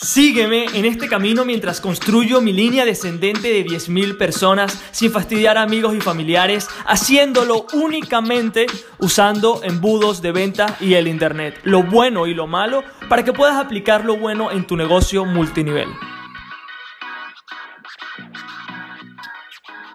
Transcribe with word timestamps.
Sígueme 0.00 0.66
en 0.74 0.84
este 0.84 1.08
camino 1.08 1.44
mientras 1.44 1.80
construyo 1.80 2.40
mi 2.40 2.52
línea 2.52 2.84
descendente 2.84 3.48
de 3.48 3.66
10.000 3.66 4.16
personas 4.16 4.80
sin 4.92 5.10
fastidiar 5.10 5.58
a 5.58 5.62
amigos 5.62 5.92
y 5.96 6.00
familiares, 6.00 6.68
haciéndolo 6.86 7.66
únicamente 7.72 8.66
usando 9.00 9.60
embudos 9.64 10.22
de 10.22 10.30
venta 10.30 10.76
y 10.78 10.94
el 10.94 11.08
Internet, 11.08 11.58
lo 11.64 11.82
bueno 11.82 12.28
y 12.28 12.34
lo 12.34 12.46
malo, 12.46 12.84
para 13.08 13.24
que 13.24 13.32
puedas 13.32 13.56
aplicar 13.56 14.04
lo 14.04 14.16
bueno 14.16 14.52
en 14.52 14.68
tu 14.68 14.76
negocio 14.76 15.24
multinivel. 15.24 15.88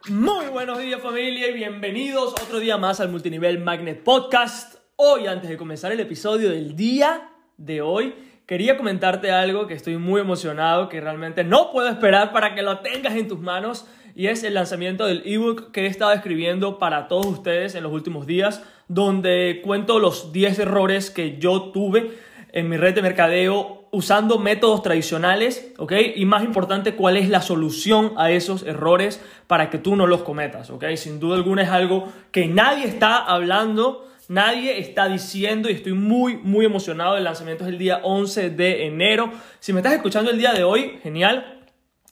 Muy 0.10 0.48
buenos 0.48 0.80
días 0.80 1.02
familia 1.02 1.48
y 1.48 1.54
bienvenidos 1.54 2.34
otro 2.34 2.60
día 2.60 2.76
más 2.76 3.00
al 3.00 3.08
Multinivel 3.08 3.60
Magnet 3.64 4.04
Podcast. 4.04 4.76
Hoy, 4.98 5.28
antes 5.28 5.50
de 5.50 5.56
comenzar 5.56 5.94
el 5.94 6.02
episodio 6.02 6.50
del 6.50 6.76
día 6.76 7.30
de 7.56 7.82
hoy, 7.82 8.33
quería 8.46 8.78
comentarte 8.78 9.32
algo 9.32 9.68
que 9.68 9.74
estoy 9.74 9.98
muy 9.98 10.22
emocionado, 10.22 10.90
que 10.90 11.02
realmente 11.02 11.44
no 11.44 11.72
puedo 11.72 11.88
esperar 11.90 12.32
para 12.32 12.56
que 12.56 12.62
lo 12.62 12.80
tengas 12.80 13.16
en 13.16 13.28
tus 13.28 13.40
manos, 13.40 13.86
y 14.16 14.28
es 14.28 14.44
el 14.44 14.54
lanzamiento 14.54 15.06
del 15.06 15.24
ebook 15.26 15.72
que 15.72 15.82
he 15.82 15.88
estado 15.88 16.12
escribiendo 16.12 16.78
para 16.78 17.08
todos 17.08 17.26
ustedes 17.26 17.74
en 17.76 17.84
los 17.84 17.92
últimos 17.92 18.28
días, 18.28 18.64
donde 18.88 19.62
cuento 19.64 20.00
los 20.00 20.32
10 20.32 20.60
errores 20.60 21.10
que 21.10 21.38
yo 21.40 21.72
tuve 21.72 22.12
en 22.52 22.70
mi 22.70 22.78
red 22.78 22.94
de 22.94 23.02
mercadeo 23.02 23.88
usando 23.92 24.38
métodos 24.38 24.84
tradicionales, 24.84 25.72
¿ok? 25.78 25.94
Y 26.16 26.26
más 26.26 26.44
importante, 26.44 26.96
cuál 26.96 27.18
es 27.18 27.30
la 27.30 27.42
solución 27.42 28.14
a 28.18 28.32
esos 28.32 28.64
errores 28.64 29.24
para 29.48 29.70
que 29.70 29.80
tú 29.80 29.96
no 29.96 30.06
los 30.06 30.24
cometas, 30.24 30.70
¿ok? 30.70 30.86
Sin 30.96 31.20
duda 31.20 31.36
alguna 31.36 31.64
es 31.64 31.70
algo 31.70 32.12
que 32.32 32.48
nadie 32.48 32.86
está 32.86 33.18
hablando 33.18 34.08
nadie 34.30 34.80
está 34.80 35.08
diciendo 35.08 35.70
y 35.70 35.74
estoy 35.74 35.94
muy, 35.94 36.38
muy 36.38 36.66
emocionado. 36.66 37.18
El 37.18 37.24
lanzamiento 37.24 37.64
es 37.64 37.70
el 37.70 37.78
día 37.78 38.00
11 38.04 38.50
de 38.52 38.86
enero. 38.86 39.32
Si 39.60 39.74
me 39.74 39.80
estás 39.80 39.94
escuchando 39.94 40.32
el 40.32 40.38
día 40.38 40.54
de 40.54 40.64
hoy, 40.64 41.00
genial. 41.02 41.60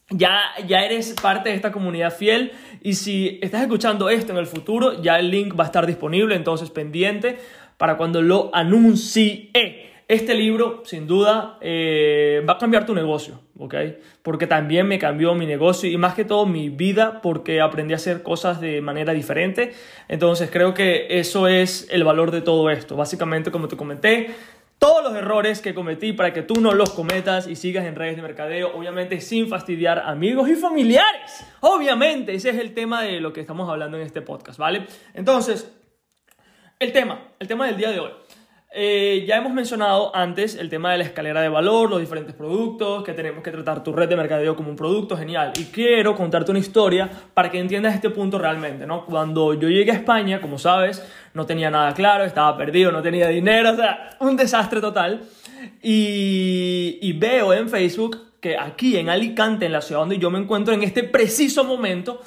Ya, 0.09 0.41
ya 0.67 0.83
eres 0.83 1.15
parte 1.21 1.49
de 1.49 1.55
esta 1.55 1.71
comunidad 1.71 2.13
fiel 2.13 2.51
y 2.81 2.95
si 2.95 3.39
estás 3.41 3.61
escuchando 3.61 4.09
esto 4.09 4.33
en 4.33 4.39
el 4.39 4.45
futuro, 4.45 5.01
ya 5.01 5.17
el 5.17 5.31
link 5.31 5.57
va 5.57 5.63
a 5.63 5.67
estar 5.67 5.87
disponible, 5.87 6.35
entonces 6.35 6.69
pendiente 6.69 7.37
para 7.77 7.95
cuando 7.95 8.21
lo 8.21 8.53
anuncie. 8.53 9.90
Este 10.11 10.35
libro, 10.35 10.83
sin 10.83 11.07
duda, 11.07 11.57
eh, 11.61 12.43
va 12.45 12.55
a 12.55 12.57
cambiar 12.57 12.85
tu 12.85 12.93
negocio, 12.93 13.39
¿ok? 13.57 13.75
Porque 14.21 14.45
también 14.45 14.85
me 14.85 14.99
cambió 14.99 15.33
mi 15.35 15.45
negocio 15.45 15.89
y 15.89 15.95
más 15.95 16.15
que 16.15 16.25
todo 16.25 16.45
mi 16.45 16.67
vida 16.67 17.21
porque 17.21 17.61
aprendí 17.61 17.93
a 17.93 17.95
hacer 17.95 18.21
cosas 18.21 18.59
de 18.59 18.81
manera 18.81 19.13
diferente. 19.13 19.71
Entonces 20.09 20.49
creo 20.51 20.73
que 20.73 21.07
eso 21.17 21.47
es 21.47 21.87
el 21.91 22.03
valor 22.03 22.31
de 22.31 22.41
todo 22.41 22.69
esto. 22.69 22.97
Básicamente, 22.97 23.51
como 23.51 23.69
te 23.69 23.77
comenté, 23.77 24.31
todos 24.79 25.01
los 25.01 25.15
errores 25.15 25.61
que 25.61 25.73
cometí 25.73 26.11
para 26.11 26.33
que 26.33 26.41
tú 26.41 26.59
no 26.59 26.73
los 26.73 26.89
cometas 26.89 27.47
y 27.47 27.55
sigas 27.55 27.85
en 27.85 27.95
redes 27.95 28.17
de 28.17 28.21
mercadeo, 28.21 28.75
obviamente 28.75 29.21
sin 29.21 29.47
fastidiar 29.47 29.99
amigos 29.99 30.49
y 30.49 30.55
familiares. 30.55 31.45
Obviamente, 31.61 32.33
ese 32.33 32.49
es 32.49 32.57
el 32.57 32.73
tema 32.73 33.01
de 33.01 33.21
lo 33.21 33.31
que 33.31 33.39
estamos 33.39 33.69
hablando 33.69 33.95
en 33.95 34.03
este 34.03 34.21
podcast, 34.21 34.59
¿vale? 34.59 34.87
Entonces, 35.13 35.71
el 36.81 36.91
tema, 36.91 37.29
el 37.39 37.47
tema 37.47 37.67
del 37.67 37.77
día 37.77 37.91
de 37.91 37.99
hoy. 38.01 38.11
Eh, 38.73 39.25
ya 39.27 39.35
hemos 39.35 39.51
mencionado 39.51 40.15
antes 40.15 40.55
el 40.55 40.69
tema 40.69 40.93
de 40.93 40.99
la 40.99 41.03
escalera 41.03 41.41
de 41.41 41.49
valor, 41.49 41.89
los 41.89 41.99
diferentes 41.99 42.33
productos, 42.33 43.03
que 43.03 43.11
tenemos 43.11 43.43
que 43.43 43.51
tratar 43.51 43.83
tu 43.83 43.91
red 43.91 44.07
de 44.07 44.15
mercadeo 44.15 44.55
como 44.55 44.69
un 44.69 44.77
producto 44.77 45.17
genial. 45.17 45.51
Y 45.59 45.65
quiero 45.65 46.15
contarte 46.15 46.51
una 46.51 46.61
historia 46.61 47.09
para 47.33 47.51
que 47.51 47.59
entiendas 47.59 47.93
este 47.93 48.09
punto 48.09 48.39
realmente, 48.39 48.87
¿no? 48.87 49.05
Cuando 49.05 49.53
yo 49.55 49.67
llegué 49.67 49.91
a 49.91 49.95
España, 49.95 50.39
como 50.39 50.57
sabes, 50.57 51.05
no 51.33 51.45
tenía 51.45 51.69
nada 51.69 51.93
claro, 51.93 52.23
estaba 52.23 52.55
perdido, 52.55 52.93
no 52.93 53.01
tenía 53.01 53.27
dinero, 53.27 53.73
o 53.73 53.75
sea, 53.75 54.15
un 54.21 54.37
desastre 54.37 54.79
total. 54.79 55.21
Y, 55.83 57.11
veo 57.19 57.53
en 57.53 57.67
Facebook 57.67 58.39
que 58.39 58.57
aquí 58.57 58.97
en 58.97 59.09
Alicante, 59.09 59.65
en 59.65 59.73
la 59.73 59.81
ciudad 59.81 59.99
donde 59.99 60.17
yo 60.17 60.31
me 60.31 60.39
encuentro 60.39 60.73
en 60.73 60.83
este 60.83 61.03
preciso 61.03 61.65
momento, 61.65 62.21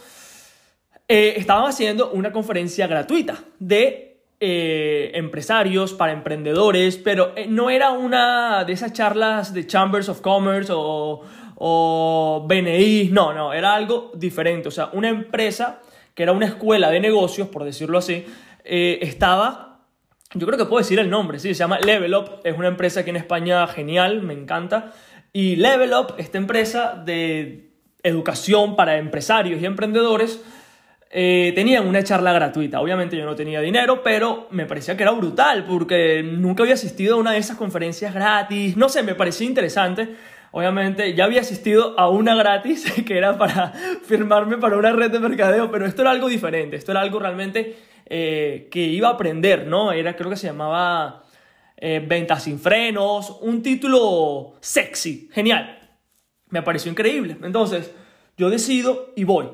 eh, 1.08 1.34
estaban 1.38 1.64
haciendo 1.66 2.10
una 2.10 2.32
conferencia 2.32 2.86
gratuita 2.86 3.42
de 3.58 4.13
eh, 4.46 5.10
empresarios, 5.14 5.94
para 5.94 6.12
emprendedores, 6.12 6.98
pero 6.98 7.32
eh, 7.34 7.46
no 7.48 7.70
era 7.70 7.92
una 7.92 8.64
de 8.64 8.74
esas 8.74 8.92
charlas 8.92 9.54
de 9.54 9.66
Chambers 9.66 10.10
of 10.10 10.20
Commerce 10.20 10.70
o, 10.70 11.22
o 11.54 12.44
BNI, 12.46 13.08
no, 13.10 13.32
no, 13.32 13.54
era 13.54 13.74
algo 13.74 14.12
diferente. 14.14 14.68
O 14.68 14.70
sea, 14.70 14.90
una 14.92 15.08
empresa 15.08 15.80
que 16.14 16.24
era 16.24 16.32
una 16.32 16.44
escuela 16.44 16.90
de 16.90 17.00
negocios, 17.00 17.48
por 17.48 17.64
decirlo 17.64 17.96
así, 17.96 18.26
eh, 18.64 18.98
estaba, 19.00 19.80
yo 20.34 20.46
creo 20.46 20.58
que 20.58 20.66
puedo 20.66 20.82
decir 20.82 20.98
el 20.98 21.08
nombre, 21.08 21.38
sí, 21.38 21.54
se 21.54 21.60
llama 21.60 21.78
Level 21.78 22.14
Up, 22.14 22.40
es 22.44 22.54
una 22.54 22.68
empresa 22.68 23.00
aquí 23.00 23.08
en 23.08 23.16
España 23.16 23.66
genial, 23.66 24.20
me 24.20 24.34
encanta. 24.34 24.92
Y 25.32 25.56
Level 25.56 25.94
Up, 25.94 26.16
esta 26.18 26.36
empresa 26.36 27.02
de 27.02 27.70
educación 28.02 28.76
para 28.76 28.98
empresarios 28.98 29.62
y 29.62 29.64
emprendedores, 29.64 30.44
eh, 31.16 31.52
tenían 31.54 31.86
una 31.86 32.02
charla 32.02 32.32
gratuita. 32.32 32.80
Obviamente 32.80 33.16
yo 33.16 33.24
no 33.24 33.36
tenía 33.36 33.60
dinero, 33.60 34.02
pero 34.02 34.48
me 34.50 34.66
parecía 34.66 34.96
que 34.96 35.04
era 35.04 35.12
brutal 35.12 35.64
porque 35.64 36.24
nunca 36.24 36.64
había 36.64 36.74
asistido 36.74 37.14
a 37.14 37.18
una 37.18 37.30
de 37.30 37.38
esas 37.38 37.56
conferencias 37.56 38.12
gratis. 38.12 38.76
No 38.76 38.88
sé, 38.88 39.04
me 39.04 39.14
parecía 39.14 39.46
interesante. 39.46 40.16
Obviamente 40.50 41.14
ya 41.14 41.26
había 41.26 41.42
asistido 41.42 41.94
a 42.00 42.08
una 42.08 42.34
gratis 42.34 42.92
que 43.06 43.16
era 43.16 43.38
para 43.38 43.68
firmarme 44.04 44.58
para 44.58 44.76
una 44.76 44.90
red 44.90 45.12
de 45.12 45.20
mercadeo, 45.20 45.70
pero 45.70 45.86
esto 45.86 46.02
era 46.02 46.10
algo 46.10 46.26
diferente. 46.26 46.74
Esto 46.74 46.90
era 46.90 47.02
algo 47.02 47.20
realmente 47.20 47.76
eh, 48.06 48.66
que 48.68 48.80
iba 48.80 49.06
a 49.06 49.12
aprender, 49.12 49.68
¿no? 49.68 49.92
Era, 49.92 50.16
creo 50.16 50.30
que 50.30 50.36
se 50.36 50.48
llamaba 50.48 51.22
eh, 51.76 52.04
Ventas 52.04 52.42
sin 52.42 52.58
frenos, 52.58 53.38
un 53.40 53.62
título 53.62 54.54
sexy, 54.60 55.28
genial. 55.32 55.78
Me 56.48 56.62
pareció 56.62 56.90
increíble. 56.90 57.36
Entonces, 57.40 57.94
yo 58.36 58.50
decido 58.50 59.12
y 59.14 59.22
voy 59.22 59.46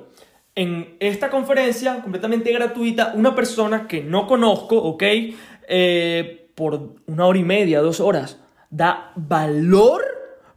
en 0.55 0.97
esta 1.01 1.31
conferencia 1.31 2.03
completamente 2.03 2.53
gratuita 2.53 3.13
una 3.15 3.35
persona 3.35 3.87
que 3.87 4.03
no 4.03 4.27
conozco, 4.27 4.77
¿ok? 4.77 5.03
Eh, 5.69 6.51
por 6.55 6.97
una 7.07 7.27
hora 7.27 7.39
y 7.39 7.45
media, 7.45 7.81
dos 7.81 8.01
horas, 8.01 8.41
da 8.69 9.13
valor, 9.17 10.03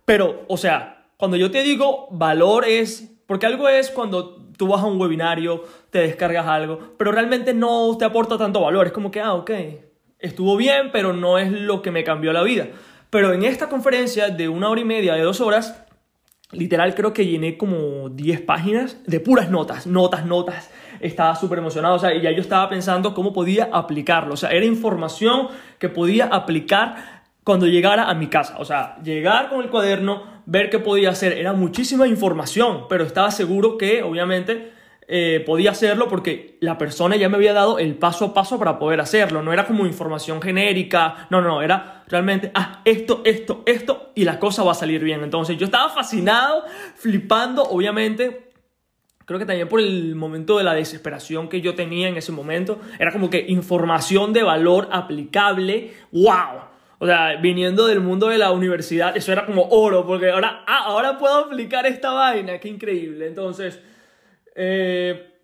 pero, 0.06 0.44
o 0.48 0.58
sea, 0.58 1.06
cuando 1.18 1.38
yo 1.38 1.52
te 1.52 1.64
digo 1.64 2.08
valor 2.12 2.66
es, 2.66 3.16
porque 3.26 3.46
algo 3.46 3.70
es 3.70 3.90
cuando 3.90 4.52
tú 4.58 4.68
vas 4.68 4.82
a 4.82 4.88
un 4.88 5.00
webinario, 5.00 5.64
te 5.90 6.00
descargas 6.00 6.48
algo, 6.48 6.96
pero 6.98 7.12
realmente 7.12 7.54
no 7.54 7.96
te 7.98 8.06
aporta 8.06 8.38
tanto 8.38 8.62
valor, 8.62 8.88
es 8.88 8.94
como 8.94 9.12
que, 9.12 9.22
ah, 9.22 9.34
ok, 9.34 9.52
estuvo 10.20 10.58
bien, 10.58 10.92
pero 10.92 11.14
no 11.14 11.38
es 11.38 11.52
lo 11.52 11.82
que 11.82 11.92
me 11.92 12.04
cambió 12.04 12.34
la 12.34 12.44
vida. 12.44 12.68
Pero 13.10 13.32
en 13.32 13.44
esta 13.44 13.70
conferencia 13.70 14.30
de 14.30 14.50
una 14.50 14.70
hora 14.70 14.82
y 14.82 14.86
media, 14.86 15.14
de 15.14 15.22
dos 15.22 15.40
horas, 15.40 15.83
Literal 16.52 16.94
creo 16.94 17.14
que 17.14 17.26
llené 17.26 17.58
como 17.58 18.10
10 18.10 18.42
páginas 18.42 18.98
de 19.08 19.20
puras 19.20 19.50
notas, 19.50 19.88
notas, 19.88 20.26
notas. 20.26 20.70
Estaba 21.00 21.36
súper 21.36 21.60
emocionado, 21.60 21.96
o 21.96 22.00
sea, 22.00 22.14
y 22.14 22.22
ya 22.22 22.32
yo 22.32 22.42
estaba 22.42 22.70
pensando 22.70 23.14
cómo 23.14 23.34
podía 23.34 23.70
aplicarlo. 23.72 24.36
O 24.36 24.38
sea, 24.38 24.50
era 24.52 24.66
información 24.66 25.48
que 25.80 25.90
podía 25.90 26.26
aplicar 26.26 27.24
cuando 27.44 27.66
llegara 27.66 28.10
a 28.10 28.14
mi 28.14 28.28
casa. 28.28 28.56
O 28.60 28.66
sea, 28.66 28.98
llegar 29.04 29.50
con 29.50 29.62
el 29.62 29.70
cuaderno, 29.70 30.24
ver 30.46 30.70
qué 30.70 30.80
podía 30.80 31.10
hacer. 31.10 31.34
Era 31.34 31.54
muchísima 31.54 32.08
información, 32.08 32.86
pero 32.88 33.04
estaba 33.04 33.32
seguro 33.32 33.78
que, 33.78 34.04
obviamente, 34.04 34.73
eh, 35.08 35.44
podía 35.46 35.72
hacerlo 35.72 36.08
porque 36.08 36.58
la 36.62 36.78
persona 36.78 37.16
ya 37.16 37.28
me 37.28 37.36
había 37.36 37.54
dado 37.54 37.78
el 37.80 37.96
paso 37.96 38.26
a 38.26 38.34
paso 38.34 38.58
para 38.58 38.80
poder 38.80 39.02
hacerlo. 39.02 39.42
No 39.42 39.52
era 39.52 39.66
como 39.66 39.86
información 39.86 40.42
genérica, 40.42 41.28
no, 41.30 41.42
no, 41.42 41.62
era 41.62 42.04
realmente, 42.08 42.52
ah, 42.54 42.82
esto, 42.86 43.22
esto, 43.26 43.64
esto, 43.66 44.12
y 44.16 44.24
la 44.24 44.40
cosa 44.40 44.64
va 44.64 44.72
a 44.72 44.76
salir 44.76 45.04
bien. 45.04 45.24
Entonces 45.24 45.58
yo 45.58 45.66
estaba 45.66 45.90
fascinado, 45.90 46.64
flipando, 46.96 47.64
obviamente. 47.64 48.52
Creo 49.26 49.40
que 49.40 49.46
también 49.46 49.70
por 49.70 49.80
el 49.80 50.16
momento 50.16 50.58
de 50.58 50.66
la 50.66 50.74
desesperación 50.74 51.48
que 51.48 51.62
yo 51.62 51.76
tenía 51.76 52.10
en 52.10 52.18
ese 52.18 52.32
momento, 52.32 52.80
era 53.00 53.12
como 53.12 53.30
que 53.30 53.46
información 53.48 54.34
de 54.34 54.44
valor 54.44 54.90
aplicable, 54.92 55.94
wow. 56.12 56.74
O 57.00 57.06
sea, 57.06 57.36
viniendo 57.36 57.88
del 57.88 58.00
mundo 58.00 58.28
de 58.28 58.38
la 58.38 58.52
universidad, 58.52 59.16
eso 59.16 59.32
era 59.32 59.46
como 59.46 59.68
oro, 59.70 60.06
porque 60.06 60.32
ahora, 60.32 60.64
ah, 60.68 60.84
ahora 60.86 61.18
puedo 61.18 61.36
aplicar 61.36 61.86
esta 61.86 62.12
vaina, 62.12 62.60
qué 62.60 62.70
increíble. 62.70 63.28
Entonces, 63.28 63.82
eh, 64.56 65.40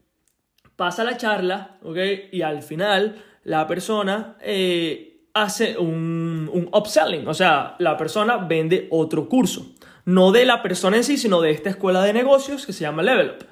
pasa 0.76 1.04
la 1.04 1.18
charla, 1.18 1.78
¿ok? 1.84 1.98
Y 2.32 2.42
al 2.42 2.64
final 2.64 3.24
la 3.44 3.68
persona 3.68 4.38
eh, 4.42 5.26
hace 5.34 5.78
un, 5.78 6.50
un 6.52 6.70
upselling, 6.74 7.28
o 7.28 7.34
sea, 7.34 7.76
la 7.80 7.98
persona 7.98 8.38
vende 8.38 8.88
otro 8.92 9.28
curso. 9.28 9.76
No 10.06 10.32
de 10.32 10.46
la 10.46 10.62
persona 10.62 10.98
en 10.98 11.04
sí, 11.04 11.18
sino 11.18 11.42
de 11.42 11.52
esta 11.52 11.70
escuela 11.70 12.02
de 12.02 12.14
negocios 12.14 12.66
que 12.66 12.74
se 12.74 12.82
llama 12.82 13.04
Level 13.04 13.32
Up. 13.32 13.46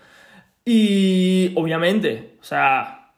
Y 0.66 1.54
obviamente, 1.56 2.38
o 2.42 2.44
sea, 2.44 3.14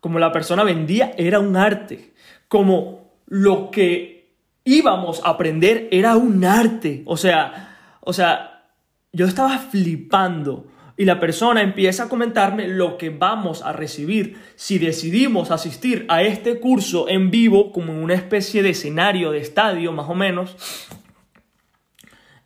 como 0.00 0.18
la 0.18 0.32
persona 0.32 0.64
vendía 0.64 1.12
era 1.16 1.38
un 1.38 1.56
arte, 1.56 2.14
como 2.48 3.12
lo 3.26 3.70
que 3.70 4.32
íbamos 4.64 5.22
a 5.24 5.30
aprender 5.30 5.88
era 5.90 6.16
un 6.16 6.44
arte, 6.44 7.02
o 7.06 7.16
sea, 7.16 7.76
o 8.00 8.12
sea, 8.12 8.64
yo 9.12 9.26
estaba 9.26 9.58
flipando 9.58 10.66
y 11.00 11.06
la 11.06 11.18
persona 11.18 11.62
empieza 11.62 12.02
a 12.02 12.08
comentarme 12.10 12.68
lo 12.68 12.98
que 12.98 13.08
vamos 13.08 13.62
a 13.62 13.72
recibir 13.72 14.36
si 14.54 14.78
decidimos 14.78 15.50
asistir 15.50 16.04
a 16.10 16.20
este 16.20 16.60
curso 16.60 17.08
en 17.08 17.30
vivo 17.30 17.72
como 17.72 17.94
en 17.94 18.02
una 18.02 18.12
especie 18.12 18.62
de 18.62 18.68
escenario 18.68 19.30
de 19.30 19.38
estadio 19.38 19.92
más 19.92 20.10
o 20.10 20.14
menos. 20.14 20.54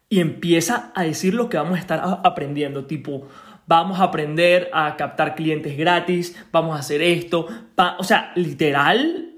y 0.08 0.20
empieza 0.20 0.92
a 0.94 1.02
decir 1.02 1.34
lo 1.34 1.48
que 1.48 1.56
vamos 1.56 1.78
a 1.78 1.80
estar 1.80 2.20
aprendiendo, 2.22 2.84
tipo, 2.84 3.26
vamos 3.66 3.98
a 3.98 4.04
aprender 4.04 4.70
a 4.72 4.94
captar 4.94 5.34
clientes 5.34 5.76
gratis, 5.76 6.36
vamos 6.52 6.76
a 6.76 6.78
hacer 6.78 7.02
esto, 7.02 7.48
o 7.98 8.04
sea, 8.04 8.30
literal, 8.36 9.32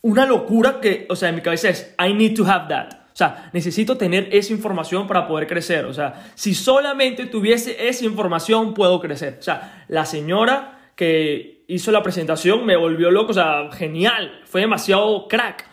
una 0.00 0.26
locura 0.26 0.80
que, 0.80 1.06
o 1.08 1.14
sea, 1.14 1.28
en 1.28 1.36
mi 1.36 1.42
cabeza 1.42 1.68
es, 1.68 1.94
I 2.04 2.12
need 2.12 2.34
to 2.34 2.44
have 2.44 2.66
that. 2.68 2.97
Sea, 3.18 3.50
necesito 3.52 3.96
tener 3.96 4.28
esa 4.30 4.52
información 4.52 5.08
para 5.08 5.26
poder 5.26 5.48
crecer. 5.48 5.86
O 5.86 5.92
sea, 5.92 6.30
si 6.36 6.54
solamente 6.54 7.26
tuviese 7.26 7.88
esa 7.88 8.04
información, 8.04 8.74
puedo 8.74 9.00
crecer. 9.00 9.38
O 9.40 9.42
sea, 9.42 9.84
la 9.88 10.04
señora 10.04 10.92
que 10.94 11.64
hizo 11.66 11.90
la 11.90 12.04
presentación 12.04 12.64
me 12.64 12.76
volvió 12.76 13.10
loco. 13.10 13.32
O 13.32 13.34
sea, 13.34 13.70
genial. 13.72 14.42
Fue 14.44 14.60
demasiado 14.60 15.26
crack. 15.26 15.66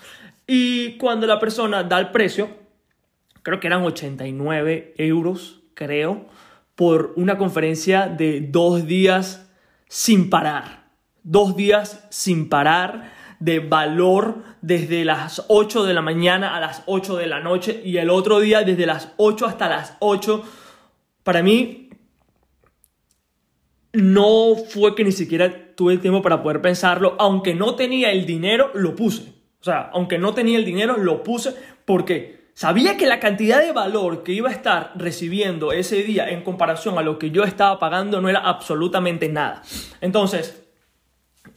Y 0.47 0.97
cuando 0.97 1.27
la 1.27 1.39
persona 1.39 1.83
da 1.83 1.99
el 1.99 2.09
precio, 2.09 2.49
creo 3.43 3.59
que 3.59 3.67
eran 3.67 3.83
89 3.83 4.95
euros, 4.97 5.61
creo, 5.75 6.25
por 6.73 7.13
una 7.15 7.37
conferencia 7.37 8.07
de 8.07 8.41
dos 8.41 8.87
días 8.87 9.51
sin 9.87 10.31
parar. 10.31 10.87
Dos 11.21 11.55
días 11.55 12.07
sin 12.09 12.49
parar 12.49 13.13
de 13.39 13.59
valor 13.59 14.43
desde 14.61 15.05
las 15.05 15.45
8 15.47 15.83
de 15.83 15.93
la 15.93 16.01
mañana 16.01 16.55
a 16.55 16.59
las 16.59 16.83
8 16.85 17.17
de 17.17 17.27
la 17.27 17.39
noche 17.39 17.81
y 17.83 17.97
el 17.97 18.09
otro 18.09 18.39
día 18.39 18.63
desde 18.63 18.85
las 18.85 19.13
8 19.17 19.45
hasta 19.45 19.69
las 19.69 19.97
8. 19.99 20.43
Para 21.23 21.41
mí 21.43 21.89
no 23.93 24.55
fue 24.55 24.95
que 24.95 25.03
ni 25.03 25.11
siquiera 25.11 25.75
tuve 25.75 25.93
el 25.93 26.01
tiempo 26.01 26.21
para 26.21 26.41
poder 26.41 26.61
pensarlo, 26.61 27.15
aunque 27.19 27.55
no 27.55 27.75
tenía 27.75 28.11
el 28.11 28.25
dinero, 28.25 28.71
lo 28.73 28.95
puse. 28.95 29.33
O 29.59 29.63
sea, 29.63 29.89
aunque 29.93 30.17
no 30.17 30.33
tenía 30.33 30.57
el 30.57 30.65
dinero, 30.65 30.97
lo 30.97 31.23
puse 31.23 31.55
porque 31.85 32.49
sabía 32.53 32.97
que 32.97 33.07
la 33.07 33.19
cantidad 33.19 33.61
de 33.61 33.71
valor 33.71 34.23
que 34.23 34.31
iba 34.31 34.49
a 34.49 34.53
estar 34.53 34.93
recibiendo 34.95 35.71
ese 35.71 36.03
día 36.03 36.29
en 36.29 36.43
comparación 36.43 36.97
a 36.97 37.01
lo 37.01 37.17
que 37.17 37.31
yo 37.31 37.43
estaba 37.43 37.79
pagando 37.79 38.21
no 38.21 38.29
era 38.29 38.39
absolutamente 38.39 39.27
nada. 39.29 39.63
Entonces, 40.01 40.63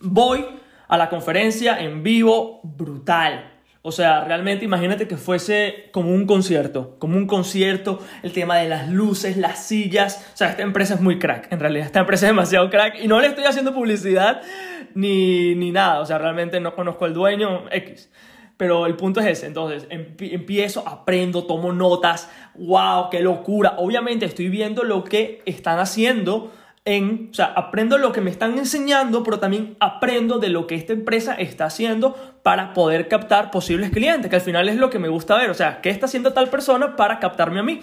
voy 0.00 0.44
a 0.88 0.96
la 0.96 1.08
conferencia 1.08 1.78
en 1.78 2.02
vivo, 2.02 2.60
brutal. 2.64 3.52
O 3.82 3.92
sea, 3.92 4.24
realmente 4.24 4.64
imagínate 4.64 5.06
que 5.06 5.16
fuese 5.16 5.88
como 5.92 6.10
un 6.10 6.26
concierto, 6.26 6.96
como 6.98 7.16
un 7.16 7.26
concierto, 7.26 8.00
el 8.22 8.32
tema 8.32 8.56
de 8.56 8.68
las 8.68 8.88
luces, 8.88 9.36
las 9.36 9.64
sillas. 9.64 10.30
O 10.34 10.36
sea, 10.36 10.50
esta 10.50 10.62
empresa 10.62 10.94
es 10.94 11.00
muy 11.00 11.18
crack, 11.18 11.52
en 11.52 11.60
realidad, 11.60 11.86
esta 11.86 12.00
empresa 12.00 12.26
es 12.26 12.30
demasiado 12.30 12.68
crack 12.70 12.96
y 13.00 13.06
no 13.06 13.20
le 13.20 13.28
estoy 13.28 13.44
haciendo 13.44 13.72
publicidad 13.72 14.42
ni, 14.94 15.54
ni 15.54 15.70
nada. 15.70 16.00
O 16.00 16.06
sea, 16.06 16.18
realmente 16.18 16.58
no 16.60 16.74
conozco 16.74 17.04
al 17.04 17.14
dueño 17.14 17.64
X. 17.70 18.10
Pero 18.56 18.86
el 18.86 18.96
punto 18.96 19.20
es 19.20 19.26
ese, 19.26 19.46
entonces 19.46 19.86
empiezo, 19.88 20.86
aprendo, 20.86 21.44
tomo 21.44 21.72
notas, 21.72 22.28
wow, 22.56 23.08
qué 23.08 23.20
locura. 23.20 23.74
Obviamente 23.78 24.26
estoy 24.26 24.48
viendo 24.48 24.82
lo 24.82 25.04
que 25.04 25.42
están 25.46 25.78
haciendo 25.78 26.50
o 26.88 27.34
sea, 27.34 27.46
aprendo 27.46 27.98
lo 27.98 28.12
que 28.12 28.20
me 28.20 28.30
están 28.30 28.56
enseñando, 28.56 29.22
pero 29.22 29.38
también 29.38 29.76
aprendo 29.78 30.38
de 30.38 30.48
lo 30.48 30.66
que 30.66 30.74
esta 30.74 30.94
empresa 30.94 31.34
está 31.34 31.66
haciendo 31.66 32.14
para 32.42 32.72
poder 32.72 33.08
captar 33.08 33.50
posibles 33.50 33.90
clientes, 33.90 34.30
que 34.30 34.36
al 34.36 34.42
final 34.42 34.68
es 34.68 34.76
lo 34.76 34.88
que 34.88 34.98
me 34.98 35.08
gusta 35.08 35.36
ver, 35.36 35.50
o 35.50 35.54
sea, 35.54 35.80
¿qué 35.82 35.90
está 35.90 36.06
haciendo 36.06 36.32
tal 36.32 36.48
persona 36.48 36.96
para 36.96 37.18
captarme 37.18 37.60
a 37.60 37.62
mí? 37.62 37.80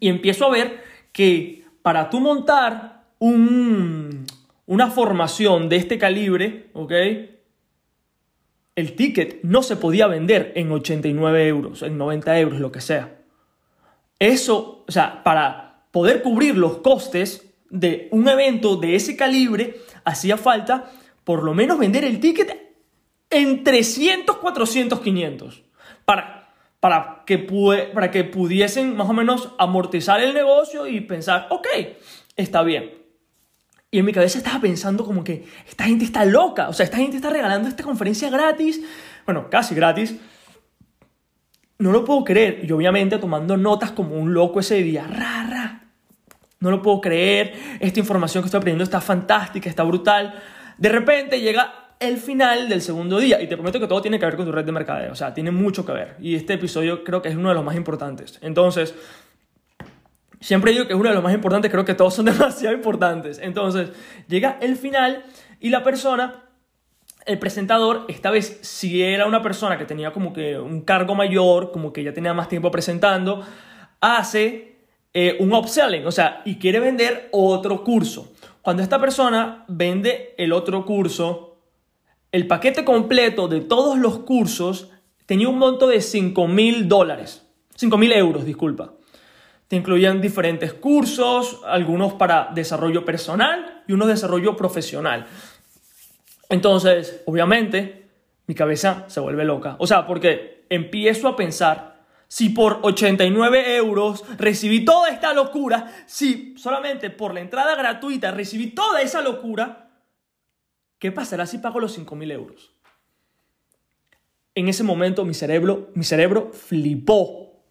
Y 0.00 0.08
empiezo 0.08 0.46
a 0.46 0.50
ver 0.50 0.82
que 1.12 1.64
para 1.82 2.08
tú 2.08 2.20
montar 2.20 3.04
un, 3.18 4.26
una 4.66 4.90
formación 4.90 5.68
de 5.68 5.76
este 5.76 5.98
calibre, 5.98 6.70
¿ok? 6.72 6.92
El 8.74 8.94
ticket 8.94 9.42
no 9.42 9.62
se 9.62 9.76
podía 9.76 10.06
vender 10.06 10.52
en 10.54 10.70
89 10.72 11.46
euros, 11.46 11.82
en 11.82 11.98
90 11.98 12.40
euros, 12.40 12.60
lo 12.60 12.72
que 12.72 12.80
sea. 12.80 13.18
Eso, 14.18 14.84
o 14.86 14.92
sea, 14.92 15.22
para 15.22 15.84
poder 15.90 16.22
cubrir 16.22 16.56
los 16.56 16.78
costes, 16.78 17.45
de 17.70 18.08
un 18.10 18.28
evento 18.28 18.76
de 18.76 18.96
ese 18.96 19.16
calibre, 19.16 19.80
hacía 20.04 20.36
falta 20.36 20.90
por 21.24 21.42
lo 21.42 21.54
menos 21.54 21.78
vender 21.78 22.04
el 22.04 22.20
ticket 22.20 22.56
en 23.30 23.64
300, 23.64 24.36
400, 24.36 25.00
500. 25.00 25.62
Para, 26.04 26.54
para, 26.80 27.24
que, 27.26 27.38
para 27.92 28.10
que 28.10 28.24
pudiesen 28.24 28.96
más 28.96 29.08
o 29.08 29.12
menos 29.12 29.50
amortizar 29.58 30.20
el 30.20 30.34
negocio 30.34 30.86
y 30.86 31.00
pensar, 31.00 31.48
ok, 31.50 31.66
está 32.36 32.62
bien. 32.62 32.94
Y 33.90 33.98
en 33.98 34.04
mi 34.04 34.12
cabeza 34.12 34.38
estaba 34.38 34.60
pensando 34.60 35.04
como 35.04 35.24
que 35.24 35.46
esta 35.68 35.84
gente 35.84 36.04
está 36.04 36.24
loca, 36.24 36.68
o 36.68 36.72
sea, 36.72 36.84
esta 36.84 36.98
gente 36.98 37.16
está 37.16 37.30
regalando 37.30 37.68
esta 37.68 37.82
conferencia 37.82 38.30
gratis, 38.30 38.80
bueno, 39.24 39.48
casi 39.50 39.74
gratis. 39.74 40.16
No 41.78 41.92
lo 41.92 42.04
puedo 42.04 42.24
creer. 42.24 42.64
Y 42.64 42.72
obviamente 42.72 43.18
tomando 43.18 43.56
notas 43.56 43.92
como 43.92 44.16
un 44.16 44.32
loco 44.32 44.60
ese 44.60 44.82
día, 44.82 45.06
ra, 45.06 45.46
no 46.66 46.76
lo 46.76 46.82
puedo 46.82 47.00
creer, 47.00 47.54
esta 47.80 48.00
información 48.00 48.42
que 48.42 48.46
estoy 48.46 48.58
aprendiendo 48.58 48.84
está 48.84 49.00
fantástica, 49.00 49.68
está 49.68 49.82
brutal. 49.82 50.34
De 50.76 50.88
repente 50.88 51.40
llega 51.40 51.94
el 51.98 52.18
final 52.18 52.68
del 52.68 52.82
segundo 52.82 53.18
día 53.18 53.40
y 53.40 53.46
te 53.46 53.56
prometo 53.56 53.80
que 53.80 53.86
todo 53.86 54.02
tiene 54.02 54.18
que 54.18 54.26
ver 54.26 54.36
con 54.36 54.44
tu 54.44 54.52
red 54.52 54.64
de 54.64 54.72
mercadeo, 54.72 55.12
o 55.12 55.14
sea, 55.16 55.32
tiene 55.32 55.50
mucho 55.50 55.86
que 55.86 55.92
ver. 55.92 56.16
Y 56.20 56.34
este 56.34 56.54
episodio 56.54 57.04
creo 57.04 57.22
que 57.22 57.28
es 57.28 57.36
uno 57.36 57.48
de 57.48 57.54
los 57.54 57.64
más 57.64 57.76
importantes. 57.76 58.38
Entonces, 58.42 58.94
siempre 60.40 60.72
digo 60.72 60.86
que 60.86 60.92
es 60.92 60.98
uno 60.98 61.08
de 61.08 61.14
los 61.14 61.24
más 61.24 61.34
importantes, 61.34 61.70
creo 61.70 61.84
que 61.84 61.94
todos 61.94 62.14
son 62.14 62.24
demasiado 62.26 62.74
importantes. 62.74 63.38
Entonces, 63.42 63.90
llega 64.28 64.58
el 64.60 64.76
final 64.76 65.24
y 65.60 65.70
la 65.70 65.82
persona 65.82 66.42
el 67.26 67.40
presentador, 67.40 68.04
esta 68.06 68.30
vez 68.30 68.60
si 68.62 69.02
era 69.02 69.26
una 69.26 69.42
persona 69.42 69.76
que 69.76 69.84
tenía 69.84 70.12
como 70.12 70.32
que 70.32 70.58
un 70.58 70.82
cargo 70.82 71.16
mayor, 71.16 71.72
como 71.72 71.92
que 71.92 72.04
ya 72.04 72.14
tenía 72.14 72.32
más 72.32 72.48
tiempo 72.48 72.70
presentando, 72.70 73.44
hace 74.00 74.75
eh, 75.18 75.34
un 75.40 75.54
upselling, 75.54 76.06
o 76.06 76.12
sea, 76.12 76.42
y 76.44 76.56
quiere 76.56 76.78
vender 76.78 77.30
otro 77.32 77.82
curso. 77.82 78.34
Cuando 78.60 78.82
esta 78.82 79.00
persona 79.00 79.64
vende 79.66 80.34
el 80.36 80.52
otro 80.52 80.84
curso, 80.84 81.56
el 82.32 82.46
paquete 82.46 82.84
completo 82.84 83.48
de 83.48 83.62
todos 83.62 83.96
los 83.96 84.18
cursos 84.18 84.90
tenía 85.24 85.48
un 85.48 85.56
monto 85.56 85.86
de 85.86 86.02
5 86.02 86.48
mil 86.48 86.86
dólares, 86.86 87.46
5 87.76 87.96
mil 87.96 88.12
euros, 88.12 88.44
disculpa. 88.44 88.92
Te 89.68 89.76
incluían 89.76 90.20
diferentes 90.20 90.74
cursos, 90.74 91.62
algunos 91.64 92.12
para 92.12 92.50
desarrollo 92.54 93.06
personal 93.06 93.84
y 93.88 93.94
unos 93.94 94.08
de 94.08 94.12
desarrollo 94.12 94.54
profesional. 94.54 95.24
Entonces, 96.50 97.22
obviamente, 97.24 98.10
mi 98.46 98.54
cabeza 98.54 99.04
se 99.06 99.20
vuelve 99.20 99.46
loca. 99.46 99.76
O 99.78 99.86
sea, 99.86 100.06
porque 100.06 100.66
empiezo 100.68 101.26
a 101.26 101.36
pensar 101.36 101.95
si 102.28 102.50
por 102.50 102.80
89 102.82 103.76
euros 103.76 104.24
recibí 104.38 104.84
toda 104.84 105.10
esta 105.10 105.32
locura, 105.32 105.92
si 106.06 106.54
solamente 106.56 107.10
por 107.10 107.34
la 107.34 107.40
entrada 107.40 107.74
gratuita 107.76 108.30
recibí 108.32 108.68
toda 108.68 109.00
esa 109.00 109.22
locura, 109.22 109.90
¿qué 110.98 111.12
pasará 111.12 111.46
si 111.46 111.58
pago 111.58 111.80
los 111.80 111.98
5.000 111.98 112.32
euros? 112.32 112.72
En 114.54 114.68
ese 114.68 114.82
momento 114.82 115.24
mi 115.24 115.34
cerebro, 115.34 115.90
mi 115.94 116.04
cerebro 116.04 116.50
flipó. 116.52 117.62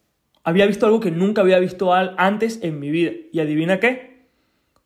Había 0.43 0.67
visto 0.67 0.85
algo 0.85 0.99
que 0.99 1.11
nunca 1.11 1.41
había 1.41 1.59
visto 1.59 1.93
antes 1.93 2.59
en 2.61 2.79
mi 2.79 2.91
vida. 2.91 3.11
¿Y 3.31 3.39
adivina 3.39 3.79
qué? 3.79 4.27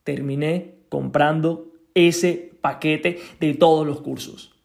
Terminé 0.06 0.76
comprando 0.88 1.74
ese 1.94 2.54
paquete 2.62 3.20
de 3.42 3.54
todos 3.54 3.86
los 3.86 4.00
cursos. 4.02 4.56